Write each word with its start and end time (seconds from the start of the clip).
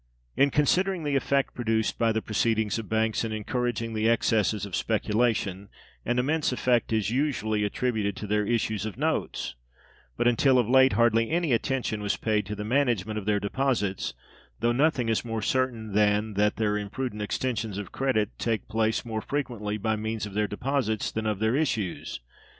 In 0.35 0.49
considering 0.49 1.03
the 1.03 1.15
effect 1.15 1.53
produced 1.53 1.99
by 1.99 2.11
the 2.11 2.23
proceedings 2.23 2.79
of 2.79 2.89
banks 2.89 3.23
in 3.23 3.31
encouraging 3.31 3.93
the 3.93 4.09
excesses 4.09 4.65
of 4.65 4.75
speculation, 4.75 5.69
an 6.07 6.17
immense 6.17 6.51
effect 6.51 6.91
is 6.91 7.11
usually 7.11 7.63
attributed 7.63 8.15
to 8.15 8.25
their 8.25 8.43
issues 8.43 8.83
of 8.87 8.97
notes, 8.97 9.53
but 10.17 10.27
until 10.27 10.57
of 10.57 10.67
late 10.67 10.93
hardly 10.93 11.29
any 11.29 11.53
attention 11.53 12.01
was 12.01 12.17
paid 12.17 12.47
to 12.47 12.55
the 12.55 12.65
management 12.65 13.19
of 13.19 13.25
their 13.25 13.39
deposits, 13.39 14.15
though 14.59 14.71
nothing 14.71 15.07
is 15.07 15.23
more 15.23 15.43
certain 15.43 15.93
than 15.93 16.33
that 16.33 16.55
their 16.55 16.79
imprudent 16.79 17.21
extensions 17.21 17.77
of 17.77 17.91
credit 17.91 18.31
take 18.39 18.67
place 18.67 19.05
more 19.05 19.21
frequently 19.21 19.77
by 19.77 19.95
means 19.95 20.25
of 20.25 20.33
their 20.33 20.47
deposits 20.47 21.11
than 21.11 21.27
of 21.27 21.37
their 21.37 21.55
issues. 21.55 22.21